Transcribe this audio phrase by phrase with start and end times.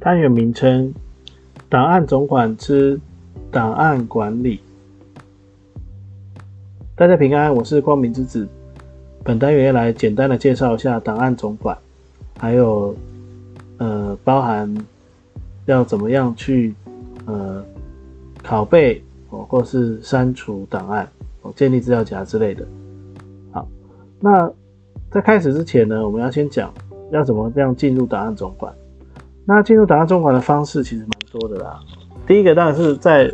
[0.00, 0.94] 单元名称：
[1.68, 2.98] 档案总管之
[3.50, 4.60] 档案管理。
[6.96, 8.48] 大家平安，我是光明之子。
[9.22, 11.76] 本单元来简单的介绍一下档案总管，
[12.38, 12.96] 还有
[13.76, 14.74] 呃，包含
[15.66, 16.74] 要怎么样去
[17.26, 17.62] 呃
[18.42, 21.06] 拷贝哦，或是删除档案。
[21.54, 22.66] 建立资料夹之类的。
[23.52, 23.68] 好，
[24.20, 24.50] 那
[25.10, 26.72] 在开始之前呢，我们要先讲
[27.10, 28.72] 要怎么样进入档案总管。
[29.44, 31.80] 那进入档案总管的方式其实蛮多的啦。
[32.26, 33.32] 第一个当然是在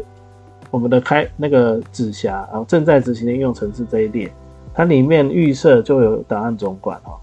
[0.71, 4.33] 我们的开那个指辖，然后正在执行的应用程式这一列，
[4.73, 7.19] 它里面预设就有档案总管哦。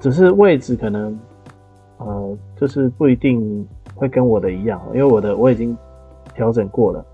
[0.00, 1.18] 只是位置可能
[1.98, 5.76] 呃，就是不一定会跟我的一样，因为我的我已经
[6.34, 7.04] 调整过了。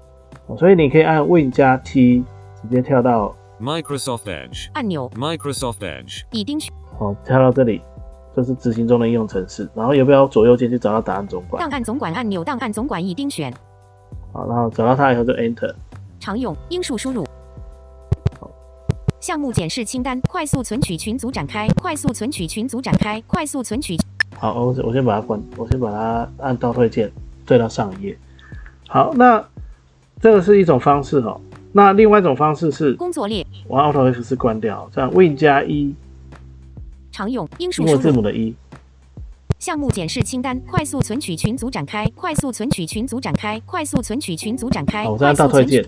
[0.59, 2.23] 所以你可以按 Win 加 T
[2.63, 6.59] 直接跳到 Microsoft Edge 按钮，Microsoft Edge 已钉
[6.99, 7.81] 好，跳到这里，
[8.35, 9.69] 这是执行中的应用程式。
[9.75, 11.61] 然后要不要左右键去找到档案总管？
[11.61, 13.53] 档案总管按钮，档案总管已钉选。
[14.33, 15.75] 好，然后找到它以后就 Enter。
[16.21, 17.25] 常用英数输入。
[19.21, 23.97] 项目检视清单，快速存取群组展开，快速存取群组展开，快速存取。
[24.37, 27.11] 好，我我先把它关，我先把它按倒退键
[27.47, 28.19] 退到上一页。
[28.87, 29.43] 好，那。
[30.21, 31.39] 这个是一种方式哦，
[31.73, 35.95] 那另外一种方式是工作列，我 Alt F 四关掉，这样 Win 加一，
[37.13, 38.55] 常用英数数字母的一，
[39.59, 45.85] 项目检视清单，快速存取群组展开，快速存取群组展开，快速存取群组展开，我再倒推键，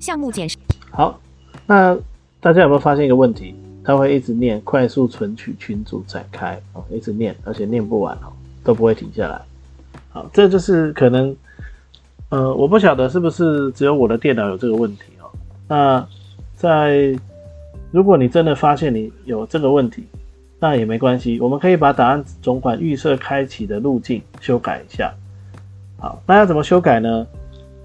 [0.00, 0.56] 项目检视，
[0.90, 1.20] 好，
[1.66, 1.96] 那
[2.40, 3.54] 大家有没有发现一个问题？
[3.84, 8.32] 它会一直念快速存取群组展开哦，一直念，而且念不完哦，
[8.64, 9.40] 都不会停下来。
[10.08, 11.36] 好，这就是可能。
[12.28, 15.30] 呃，我不晓得是不是只有我的电脑有这个问题哦。
[15.68, 16.06] 那
[16.54, 17.16] 在
[17.92, 20.04] 如果你真的发现你有这个问题，
[20.58, 25.14] 那也没关系，我们可以把档案总管预设开启的路径修改一下。
[25.98, 27.26] 好，那要怎么修改呢？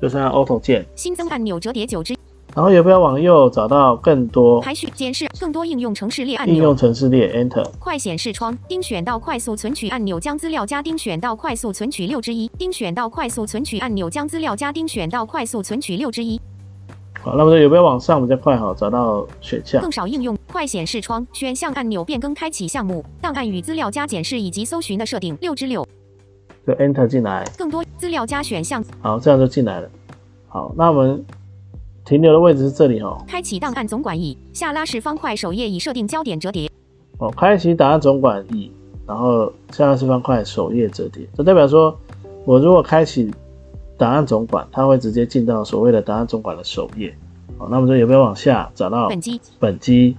[0.02, 2.21] 就是按 Auto 键，新增按钮折叠九只。
[2.54, 6.56] 然后有没有往右找到更多排序检视更多应用程式列按钮？
[6.56, 16.40] 应用程式列 Enter 快显示窗丁选到快速存取按钮将资料加丁选到快速存取六之一丁选到快速存取按钮将资料加丁选到快速存取六之一。
[17.22, 18.58] 好，那么有没有往上比较快？
[18.58, 25.88] 好，找到选项更少应用快显示窗选项按钮变更开启项目档案与资料加检视以及搜寻的设定六之六。
[26.68, 28.84] 就 Enter 进来更多资料加选项。
[29.02, 29.90] 好，这样就进来了。
[30.50, 31.26] 好，那我们。
[32.12, 33.18] 停留的位置是这里哦。
[33.26, 36.70] 开启档案总管椅，下拉式方块首页已设定焦点折叠。
[37.20, 38.70] 哦，开启档案总管椅，
[39.08, 41.98] 然后下拉式方块首页折叠，这代表说，
[42.44, 43.32] 我如果开启
[43.98, 47.16] 档案总管，它会直接进到所谓的档案总管的首页。
[47.58, 49.40] 好，那么就有没有往下找到本机？
[49.58, 50.18] 本机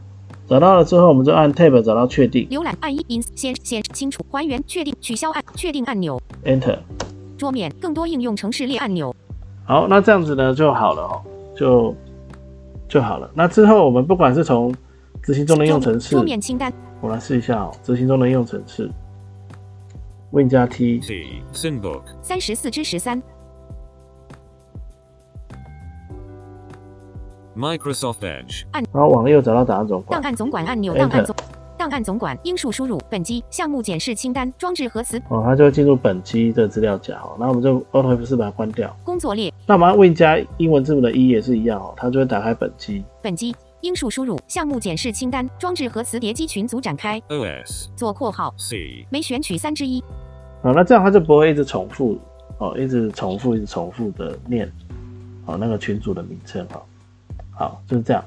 [0.49, 2.49] 找到了之后，我们就按 Tab 找到确定。
[2.49, 6.19] 浏览按一 ins 先先清楚还原确定取消按确定按钮。
[6.47, 6.79] Enter
[7.37, 9.15] 桌面更多应用程式列按钮。
[9.67, 11.21] 好，那这样子呢就好了哦。
[11.63, 11.95] 就
[12.89, 13.31] 就好了。
[13.35, 14.75] 那之后我们不管是从
[15.23, 17.73] 执行中的应用程式，桌面清单，我来试一下哦。
[17.85, 18.91] 执行中的应用程式
[20.33, 21.01] ，Win 加 T，
[22.21, 23.23] 三十四之十三
[27.57, 31.37] ，Microsoft Edge，按，然后往右找到档案总管，档案总管按钮，档案总。
[31.79, 37.35] 档案总管英数输入本机项目检视清单装置核磁哦，它就会进入本机的资料夹哦。
[37.41, 38.95] 那我们就 Auto F4 把它关掉。
[39.03, 43.05] 工作列，那我们 Win 加英文字母的一也是一样哦，它就会打开本机。
[43.23, 50.03] 本机英数输入项目检视清单装置和磁碟机群组展开 OS 左括号 C 没选取三之一。
[50.63, 52.19] 好，那这样它就不会一直重复
[52.59, 54.71] 哦，一直重复一直重复的念
[55.47, 56.83] 哦那个群组的名称哈。
[57.51, 58.25] 好，就是这样。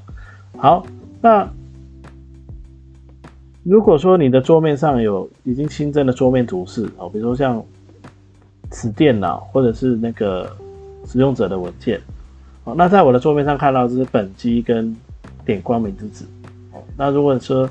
[0.56, 0.86] 好，
[1.20, 1.48] 那。
[3.68, 7.60] 如果说你的桌面上有已经新增的桌面图示哦，比如说像
[8.70, 10.56] 此电脑或者是那个
[11.06, 12.00] 使用者的文件
[12.64, 14.94] 好，那在我的桌面上看到这是本机跟
[15.44, 16.26] 点光明之子
[16.72, 16.82] 哦。
[16.96, 17.68] 那如果说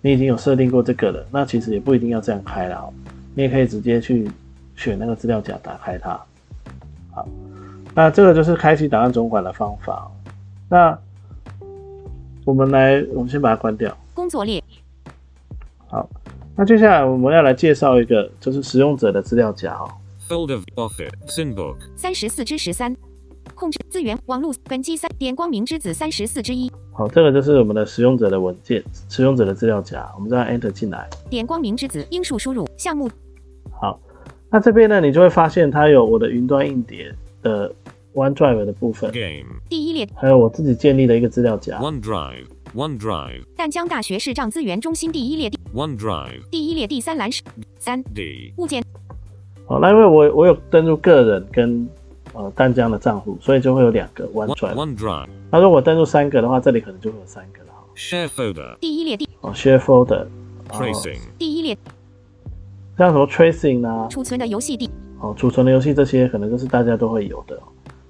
[0.00, 2.92] 你已经有设定过这个了，那其实也不一定要这样开了哦，
[3.34, 4.30] 你也可以直接去
[4.74, 6.18] 选那个资料夹打开它。
[7.10, 7.28] 好，
[7.94, 10.10] 那这个就是开启档案总管的方法。
[10.68, 10.98] 那
[12.44, 13.94] 我们来，我们先把它关掉。
[14.14, 14.62] 工作列
[15.88, 16.08] 好，
[16.56, 19.90] 那接下来我们要来介绍一个，就是使用者的资料夹哦。
[20.28, 22.94] Folder Office Synbook 三十四之十三，
[23.54, 31.08] 控制资源网络本机三点光明之子三十四之一，好，这个就是我们的使用者的文件，使用者的资料夹，我们再按 Enter 进来。
[31.30, 33.10] 点光明之子英数输入项目。
[33.80, 33.98] 好，
[34.50, 37.10] 那这边呢，你就会发现它有我的云端硬碟
[37.40, 37.74] 的
[38.12, 39.58] OneDrive 的部分，Game。
[39.70, 41.78] 第一列还有我自己建立的一个资料夹。
[41.78, 47.42] OneDrive OneDrive 淡江大学视障资源中心第一列第 OneDrive 第一列第三栏是
[47.78, 48.84] 三 D 物件
[49.68, 51.86] 好，那因为我我有登录个人跟
[52.32, 54.74] 呃淡江的账户，所以就会有两个 One- OneDrive。
[54.74, 57.66] OneDrive 那如果登录三个的话，这里可能就会有三个了。
[57.94, 60.24] Share Folder 第一列第哦，Share Folder，
[60.70, 60.72] 哦。
[60.72, 61.76] Tracing 第一列。
[62.96, 64.88] 像什么 Tracing 啊，储存的游戏地。
[65.20, 67.54] 哦，储存的游戏这些可能就是大家都会有的。
[67.56, 67.62] 哦。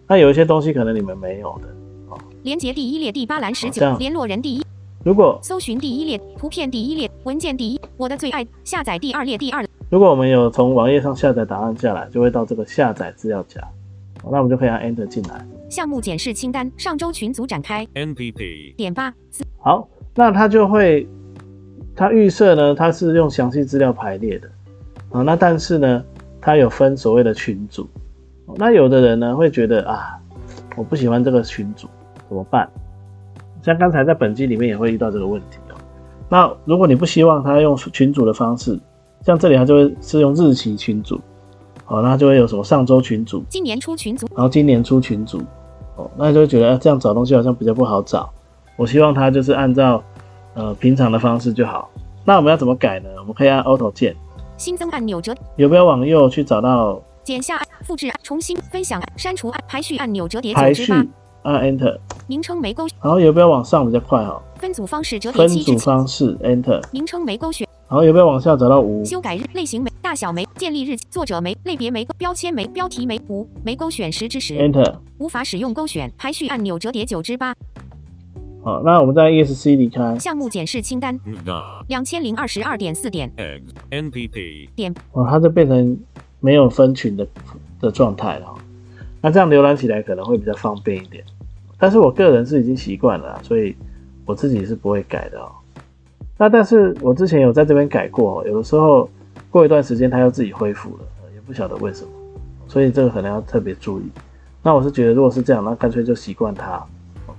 [0.06, 1.68] 那有一些东西可能你们没有的。
[2.08, 2.18] 哦。
[2.44, 4.62] 连接第一列第八栏十九联络人第一
[5.04, 13.60] 如果搜寻第一列图片第一列文件第一我的最爱下载第二列第二如果我们有从网页上下载答案下来，就会到这个下载资料夹，
[14.22, 15.46] 哦那我们就可以按 Enter 进来。
[15.70, 21.08] 项目检视清单上周群组展开 NPP 点八四好，那它就会，
[21.94, 24.50] 它预设呢，它是用详细资料排列的
[25.10, 25.22] 啊。
[25.22, 26.04] 那但是呢，
[26.40, 27.88] 它有分所谓的群组。
[28.46, 30.18] 哦那有的人呢会觉得啊，
[30.76, 31.88] 我不喜欢这个群组，
[32.28, 32.68] 怎么办？
[33.62, 35.74] 像刚才在本机里面也会遇到这个问题哦。
[36.28, 38.78] 那如果你不希望它用群组的方式，
[39.24, 41.20] 像这里它就会是用日期群组，
[41.86, 45.40] 哦，那就会有什么上周群组，今年出群组然后今年出群组，
[45.96, 48.30] 哦，那就会觉得、啊这样找东西好像比较不好找。
[48.76, 50.02] 我希望它就是按照
[50.54, 51.90] 呃平常的方式就好。
[52.24, 53.08] 那我们要怎么改呢？
[53.18, 54.14] 我们可以按 Auto 键，
[54.56, 61.08] 新增按钮折有没有往右去找到剪下按复制按重新分享按删除按排序按钮折叠排序九之八，
[61.52, 62.96] 按 Enter，名称没勾选。
[63.02, 64.40] 然后有没有往上比较快哦？
[64.58, 67.66] 分组方式折叠分组方式 Enter，名称没勾选。
[67.88, 69.02] 然后有没有往下找到无？
[69.04, 77.54] 修改日类型没大小没建立日期作者没类别没标签没标题没无没勾选十之十 Enter，无法使用勾选排序按钮折叠九之八
[78.62, 81.18] 好，那我们在 ESC 离开，项目检视清单
[81.86, 83.32] 两千零二十二点四点。
[83.90, 84.94] NPP 点。
[85.12, 85.98] 哦，它就变成
[86.40, 87.26] 没有分群的
[87.80, 88.58] 的状态了哦。
[89.22, 91.24] 那这样浏览起来可能会比较方便一点，
[91.78, 93.74] 但是我个人是已经习惯了，所以
[94.26, 95.50] 我自己是不会改的哦。
[96.36, 99.08] 那但是我之前有在这边改过，有的时候
[99.50, 101.04] 过一段时间它又自己恢复了，
[101.34, 102.10] 也不晓得为什么，
[102.66, 104.04] 所以这个可能要特别注意。
[104.62, 106.84] 那我是觉得如果是这样，那干脆就习惯它，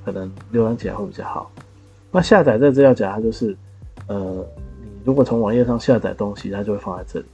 [0.03, 1.51] 可能浏览起来会比较好。
[2.11, 3.55] 那下载这个资料夹，它就是
[4.07, 4.45] 呃，
[4.81, 7.25] 你如果从网页上下载东西，它就会放在这里。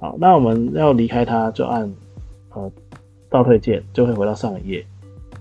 [0.00, 1.92] 好，那我们要离开它，就按
[2.54, 2.70] 呃
[3.28, 4.86] 倒退键，就会回到上一页，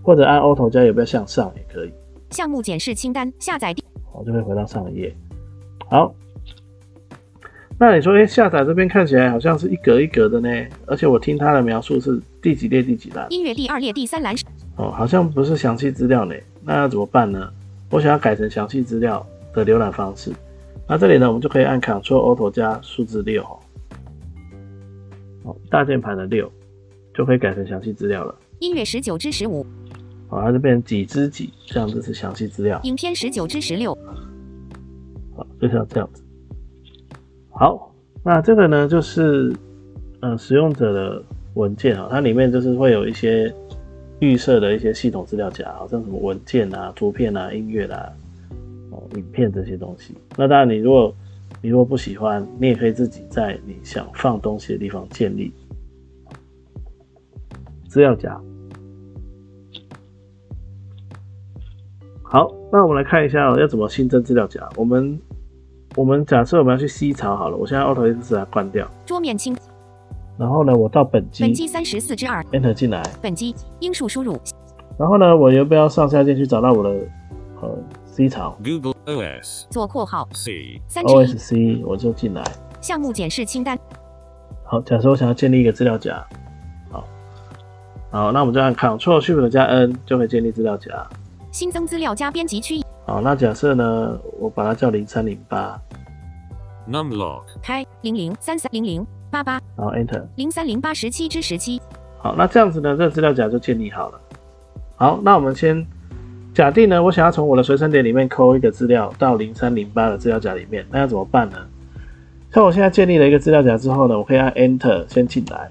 [0.03, 1.93] 或者按 Auto 加有没有向上也可以，
[2.29, 5.15] 项目检视清单下载第我，就会回到上一页。
[5.89, 6.13] 好，
[7.79, 10.49] 那你说，哎、下载这边看起来好像是一格一格的呢，
[10.85, 14.35] 而且我听他的描述是第几列第几栏，音乐第二列第三栏
[14.75, 17.49] 哦，好像不是详细资料呢，那要怎么办呢？
[17.89, 20.31] 我想要改成详细资料的浏览方式，
[20.87, 23.43] 那这里呢，我们就可以按 Ctrl Auto 加数字六，
[25.43, 26.51] 哦，大键盘的六，
[27.13, 28.35] 就可以改成详细资料了。
[28.59, 29.65] 音乐十九至十五
[30.33, 32.79] 好，它就变成几之几，这样子是详细资料。
[32.83, 33.95] 影片十九之十六
[35.35, 36.23] 好，就像这样子。
[37.51, 39.55] 好，那这个呢，就是
[40.21, 41.23] 呃使用者的
[41.53, 43.53] 文件啊，它里面就是会有一些
[44.19, 48.09] 预设的一些系统资料夹，好像什么文件啊、图片啊、音乐啊、
[48.89, 50.15] 哦、影片这些东西。
[50.35, 51.15] 那当然，你如果
[51.61, 55.51] 你如果不喜欢，你也可以自己在你想放东西的地方建立
[57.87, 58.41] 资料夹。
[62.33, 64.67] 好，那我们来看一下、哦、要怎么新增资料夹。
[64.75, 65.21] 我们
[65.95, 69.55] 我们假设我们要去 C 槽好了，我现在 Auto X 把它关掉，桌面清。
[70.39, 72.43] 然后呢，我到本机本机三十四之二。
[72.45, 74.35] Enter 进来，本机英数输入。
[74.97, 76.89] 然后呢，我要不要上下键去找到我的
[77.61, 77.69] 呃
[78.07, 80.27] C 槽 Google OS 左括号。
[80.33, 81.17] C 三之一。
[81.17, 82.43] OSC，我就进来。
[82.81, 83.77] 项目检视清单。
[84.63, 86.25] 好，假设我想要建立一个资料夹，
[86.89, 87.05] 好，
[88.09, 91.07] 好，那我们就按 Ctrl Shift 加 N 就可以建立资料夹。
[91.53, 95.79] 新增资料加编辑区好，那假设呢，我把它叫零三零八
[96.89, 100.23] ，Numlock 开零零三三零零八八然后 Enter。
[100.35, 101.79] 零三零八十七之十七
[102.17, 104.19] 好，那这样子呢，这个资料夹就建立好了。
[104.95, 105.85] 好，那我们先
[106.55, 111.57] 假定呢，我想要从我的随身碟里面抠一个资料到零三零八的资料夹里面，那要怎么办呢？
[112.51, 115.69] 像我现在建立了一个资料夹之后呢，我可以按 Enter 先进来。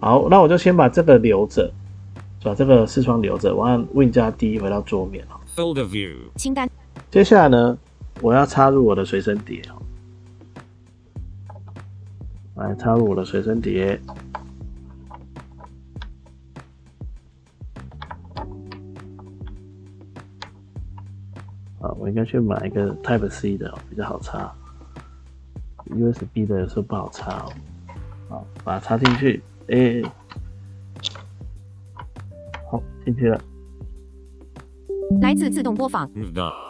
[0.00, 1.70] 好，那我就先把这个留着，
[2.42, 5.40] 把这个视窗留着，我按 Win 加 D 回到桌面哦。
[5.54, 6.14] Folder view.
[6.36, 6.68] 清单，
[7.10, 7.76] 接下来呢，
[8.20, 9.82] 我要插入我的随身碟哦，
[12.54, 14.00] 来插入我的随身碟。
[21.80, 24.52] 啊，我应该去买一个 Type C 的、哦，比较好插。
[25.90, 27.52] USB 的有时候不好插哦。
[28.28, 30.27] 好，把它插进去，诶、好，
[33.08, 33.40] 进去了。
[35.22, 36.08] 来自自动播放.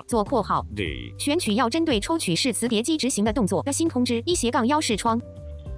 [0.07, 1.13] 左括号，D.
[1.19, 5.21] 选取要针对抽取式磁碟机执行的动作的新通知一斜杠幺视窗，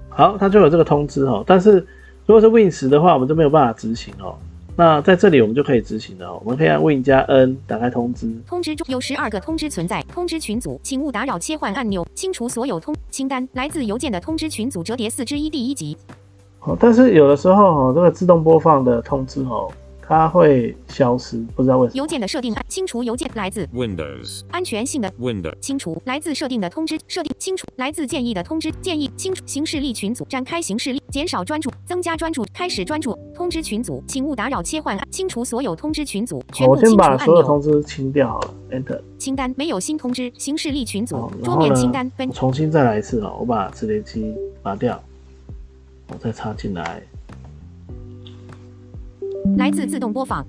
[0.09, 1.43] 好，它就有这个通知哦。
[1.47, 1.79] 但是
[2.27, 4.35] 如果是 Win 十的话，我们就没有办法执行哦。
[4.77, 6.39] 那在这里我们就可以执行了哦。
[6.45, 13.47] 我们可以按 Win 加 N 打开通知，通知中有十二个通知存在，通知群组，请勿打扰切换按钮，清除所有通清单。
[13.53, 15.97] 来自邮件的通知群组折叠四之一第一集，
[16.59, 19.69] 哦，但是有的时候哦，这个自动播放的通知哦，
[20.11, 21.97] 它会消失，不知道为什么。
[21.97, 24.41] 邮件的设定按清除邮件来自 Windows.
[24.51, 39.01] 安全性的 Windows 清除来自设定的通知设定清除来自建议的通知建议清除形式力群组展开形式力减少专注增加专注开始专注通知群组请勿打扰切换按清除所有通知群组全好我先部清除按把所有通知清掉好了，Enter。
[39.17, 45.01] 清单没有新通知形式力群组桌面清单，分重新再来一次哦，我把磁碟机拔掉，
[46.09, 47.01] 我再插进来。
[49.57, 50.45] 来自自动播放.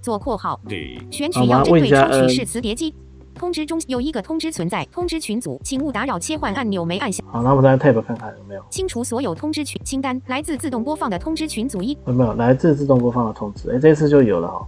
[0.00, 1.00] 左括号 D.
[1.10, 2.94] 选取要针对抽取式嗯磁碟机。
[3.34, 10.20] 通知中有一个通知存在，通知群组，请勿打扰切换按钮没按下，好，那我们再按 Tab 看看有没有，清除所有通知群清单。
[10.26, 13.70] 来自自动播放的通知群组一，有没有来自自动播放的通知？
[13.70, 14.66] 哎，这次就有了哈、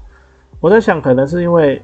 [0.60, 1.82] 我在想，可能是因为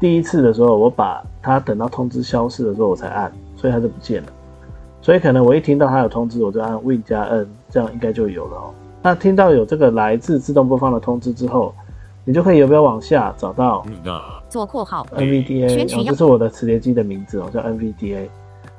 [0.00, 4.28] 第一次的时候，我把它等到通知消失的时候我才按，所以它就不见了。
[5.00, 8.74] 所以可能我一听到它有通知，我就按 Win 加 N，这样应该就有了哦。
[9.06, 11.72] 那听到有这个来自自动播放的通知之后，
[12.24, 13.86] 你就可以有没有往下找到.
[14.48, 18.28] 左括号呃 NVDA，哦，选取要这是我的磁碟机的名字哦，叫 NVDA。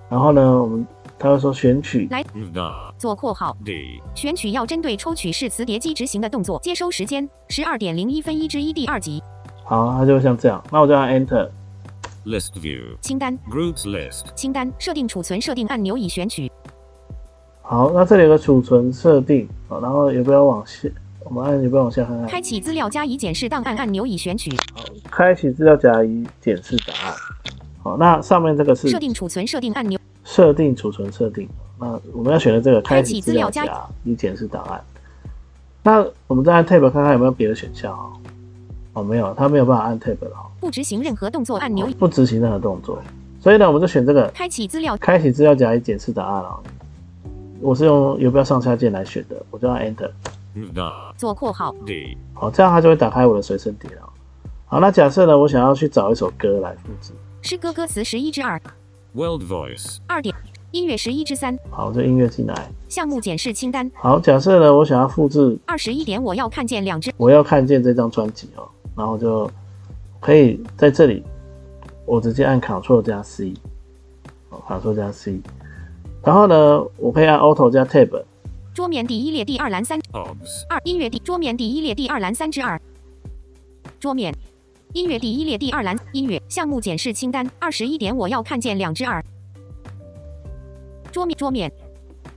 [0.10, 0.86] 然后呢，我们
[1.18, 2.74] 他会说选取，Da.
[2.98, 4.02] 左括号 D.
[4.16, 9.24] 选取要针对抽取式磁碟机执行的动作，接收时间十二点零一分一之一第二集
[9.64, 10.62] 好，它就会像这样。
[10.70, 11.48] 那我就按 Enter。
[12.26, 12.98] List view.
[13.00, 14.26] 清单 Groups list.
[14.36, 16.52] 清单设定储存设定按钮已选取
[17.70, 20.88] 好，那这里有个储存设定，好，然后也不要往下？
[21.26, 22.26] 我们按也不要往下看看？
[22.26, 27.14] 开启资料夹以检视档案按钮已选取好，开启资料夹以检视档案。
[27.84, 31.46] 好，那上面这个是设定储存设定按钮设定储存设定。
[31.78, 33.66] 那我们要选的这个开开启启资料夹
[34.06, 34.82] 以检视档案。
[35.84, 38.14] 那我们再按 Tab 看看有没有别的选项哦。
[38.94, 42.98] 哦，没有，它没有办法按 Tab 了哦，不执行任何动作按钮不执行任何动作。
[43.42, 46.64] 所以呢，我们就选这个开启资料开启资料夹以检视档案哦。
[47.62, 50.12] 我是用游标上下键来选的，我就按 Enter。
[51.16, 52.18] 左括号 D.
[52.34, 54.10] 好，这样它就会打开我的随身碟了。
[54.66, 58.60] 好，那假设呢，我想要去找一首歌来复制，诗歌歌词十一之二
[59.14, 59.98] World voice.
[60.08, 60.34] 二点
[60.72, 62.70] 音乐十一之三好，这音乐进来。
[62.90, 69.50] 项目检视清单好，假设呢，我想要复制，二十一点我要看见两只我要看见这张专辑哦，然后就
[70.20, 71.24] 可以在这里，
[72.06, 73.54] 我直接按 Ctrl 加 C，
[74.50, 75.40] 好，Ctrl 加 C，
[76.24, 78.24] 然后呢，我可以按 Auto 加 Tab，
[78.74, 80.00] 桌面第一列第二栏三.
[80.70, 82.80] 二音乐第桌面第一列第二栏三之二
[84.00, 84.34] 桌面
[84.94, 89.24] 音乐第一列第二栏音乐项目检视清单二十一点我要看见两只二
[91.12, 91.72] 桌面桌面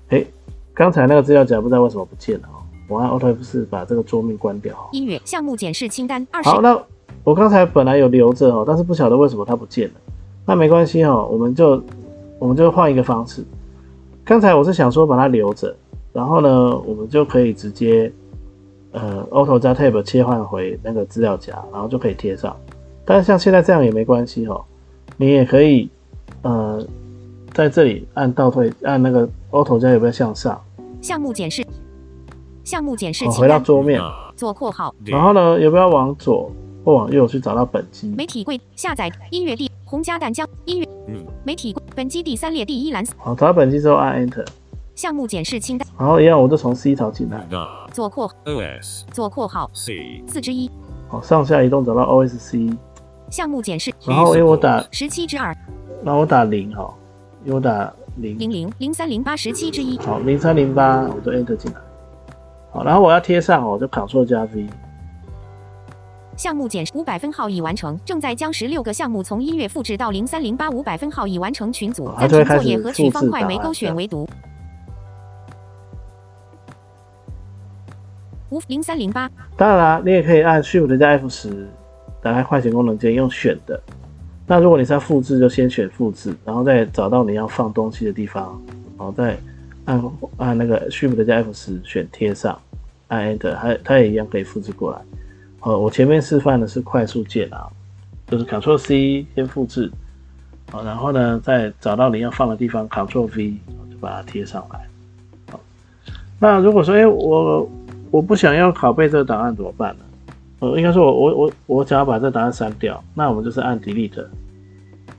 [0.08, 0.26] 诶，
[0.72, 4.88] 刚才那个资料夹不知道为什么不见了哦，我按 Auto F 四把这个桌面关掉哦。
[4.92, 6.80] 音乐项目检视清单二十好，那
[7.24, 9.94] 我刚才本来有留着哦，但是不晓得为什么它不见了。
[10.46, 11.82] 那没关系哦，我们就
[12.38, 13.44] 我们就换一个方式。
[14.24, 15.74] 刚才我是想说把它留着，
[16.12, 18.12] 然后呢，我们就可以直接
[18.92, 22.56] 呃 Auto 加 Tab 切换回那个资料夹，然后就可以贴上。
[23.04, 24.64] 但是像现在这样也没关系哦，
[25.16, 25.88] 你也可以
[26.42, 26.84] 呃
[27.52, 30.60] 在这里按倒退，按那个 Auto 加有没有向上，
[31.00, 31.66] 项目检视
[32.62, 34.00] 项目检视哦，回到桌面.
[34.36, 36.50] 左括号然后呢，有没有往左
[36.84, 38.08] 或往右去找到本机？
[38.16, 42.92] 媒体柜下载音乐地红加蛋浆音乐嗯媒体柜本机第三列第一。
[42.92, 44.46] 栏好，找到本机之后按 Enter。
[44.94, 45.86] 项目检视清单。
[45.98, 47.46] 然后一样，我就从 C 找进来.
[47.92, 49.04] 左括 OS.
[49.12, 49.70] 左括号。
[49.74, 50.24] C.
[50.26, 50.70] 四之一。
[51.08, 52.74] 好上下移动找到 OSC，
[53.28, 53.92] 项目检视。
[54.06, 55.54] 然后因为我打，十七之二。
[56.02, 56.90] 然后我打零哈，
[57.44, 59.98] 因为我打零，零零零三零八十七之一。
[59.98, 61.78] 好零三零八，我就 Enter 进来，
[62.72, 64.66] 好，然后我要贴上哦，我就 Ctrl 加 V，
[66.40, 74.26] 项目减五百分号已完成，正在将十六个项目从音乐复制到零三零八五百分号已完成群组暂停作业和取方块没勾选唯独。
[78.48, 81.68] 五零三零八当然啦，你也可以按 Shift 加 F 十，
[82.22, 83.78] 打开快捷功能键用选的。
[84.46, 88.58] 那如果你是要复制，就先选复制，然后再找到你要放东西的地方，
[88.96, 89.36] 然后再
[89.84, 90.02] 按
[90.38, 92.58] 按那个 Shift 加 F 十选贴上，
[93.08, 95.02] 按 Enter，它它也一样可以复制过来。
[95.62, 97.68] 呃，我前面示范的是快速键啊，
[98.26, 99.90] 就是 Ctrl C 先复制，
[100.70, 103.54] 好，然后呢再找到你要放的地方，Ctrl V
[103.90, 104.80] 就把它贴上来。
[105.50, 105.60] 好，
[106.38, 107.68] 那如果说哎我
[108.10, 110.04] 我不想要拷贝这个档案怎么办呢？
[110.60, 114.26] 呃，应该说我我我我想要把这档案删掉，那我们就是按 Delete。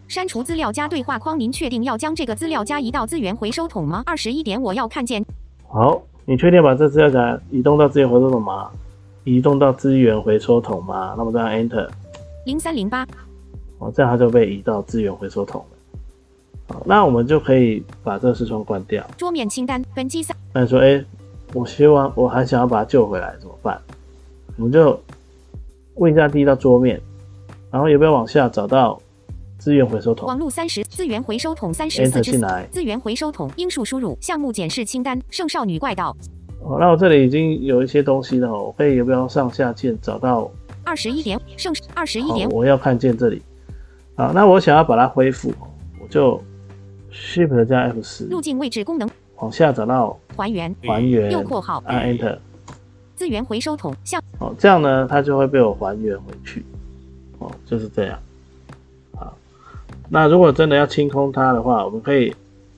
[0.08, 4.04] 删除资料夹对话框，您确定要将这个资料夹移到资源回收桶吗？
[4.06, 5.24] 二十一点，我要看见。
[5.68, 8.70] 好，你确定把这资料夹移动到资源回收桶吗？
[9.24, 11.14] 移动到资源回收桶吗？
[11.18, 11.90] 那么这样 Enter。
[12.46, 13.08] 零三零八。
[13.80, 16.76] 哦，这样它就被移到资源回收桶了。
[16.76, 19.06] 好，那我们就可以把这个视窗关掉。
[19.18, 20.36] 桌面清单，本机三。
[20.54, 21.04] 那你说，哎，
[21.54, 23.80] 我希望我还想要把它救回来，怎么办？
[24.58, 25.00] 我们就
[25.96, 27.02] 问一下第一道桌面，
[27.72, 29.00] 然后有没有往下找到？
[29.60, 36.18] 资源回收桶，网路三十，资源回收桶三十四只，资源回收桶英数输入项目检视清单，圣少女怪盗。
[36.64, 40.50] 哦，那我这里已经有一些东西了，我可以有没有上下键找到？
[40.84, 43.42] 二十一点，剩二十一点，我要看见这里。
[44.16, 45.54] 好，那我想要把它恢复，
[46.02, 46.42] 我就
[47.12, 52.38] Shift 加 F 十，路径位置功能，往下找到还原，还原，右括号，按 Enter，
[53.16, 56.66] 资源回收桶项，哦，这样呢，它就会被我还原回去。
[57.40, 58.20] 哦，就是这样。
[59.14, 59.36] 好
[60.10, 62.36] 那如果真的要清空它的话，我们可以，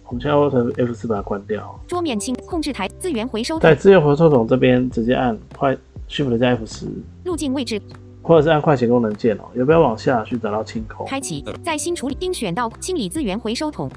[0.08, 1.80] 我们先 Alt F 四把它关掉。
[1.88, 5.76] 桌面清控制台资源回收在资源回收桶这边直接按快
[6.08, 6.88] Shift 加 F 十。
[7.24, 7.82] 路径位置，
[8.22, 9.46] 或者是按快捷功能键哦。
[9.56, 11.08] 有没有往下去找到清空？
[11.08, 13.90] 开启，在新处理丁选到清理资源回收桶。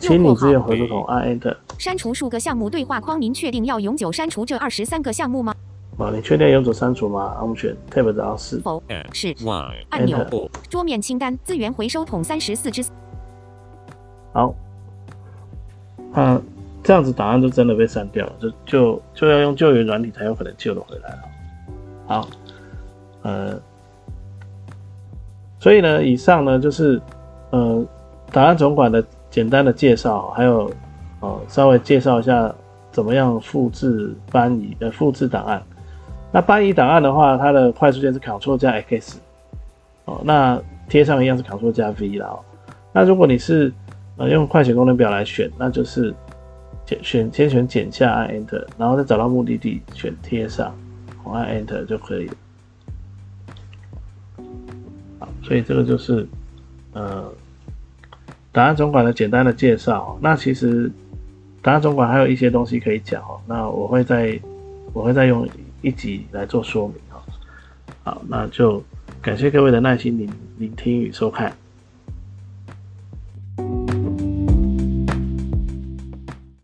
[0.00, 1.56] 清理资源回收桶，按 Enter。
[1.78, 5.54] 删除数个项目对话框，您确定要永久删除这二十三个项目吗？
[5.98, 7.36] 啊，你确定永久删除吗？
[7.42, 8.82] 我们选 Tab 的是否？
[9.12, 9.34] 是。
[9.90, 10.50] 按钮。
[10.68, 12.82] 桌面清单资源回收桶三十四只。
[14.32, 14.54] 好。
[16.12, 16.40] 啊，
[16.82, 21.18] 这样子档案就真的被删掉了，就就就要用救援软体才有可能救得回来了。
[22.06, 22.28] 好，
[23.22, 23.60] 呃，
[25.58, 27.00] 所以呢，以上呢就是
[27.50, 27.84] 呃
[28.32, 30.70] 档案总管的简单的介绍，还有
[31.20, 32.52] 哦稍微介绍一下
[32.90, 35.62] 怎么样复制搬移呃复制档案。
[36.32, 39.20] 那搬移档案的话，它的快速键是 Ctrl 加 X，
[40.04, 42.36] 哦，那贴上一样是 Ctrl 加 V 啦。
[42.92, 43.72] 那如果你是
[44.20, 46.14] 呃用快捷功能表来选，那就是
[46.84, 50.76] 剪选先选剪下按 Enter，然后再找到目的地选贴上，
[51.24, 52.30] 我按 Enter 就可以。
[55.18, 56.28] 好，所以这个就是
[56.92, 57.32] 呃
[58.52, 60.18] 档案总管的简单的介绍。
[60.20, 60.92] 那其实
[61.62, 64.38] 档案总管还有一些东西可以讲哦，那我会再
[64.92, 65.48] 我会再用。
[65.82, 67.22] 一集来做说明哈，
[68.04, 68.84] 好，那就
[69.22, 71.50] 感谢各位的耐心聆聆听与收看。